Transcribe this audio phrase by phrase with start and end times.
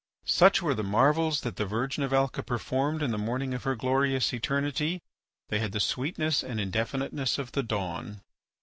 [0.25, 3.75] Such were the marvels that the virgin of Alca performed in the morning of her
[3.75, 4.99] glorious eternity;
[5.49, 8.21] they had the sweetness and indefiniteness of the dawn.